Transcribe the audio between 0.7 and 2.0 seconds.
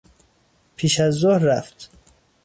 پیش از ظهر رفت.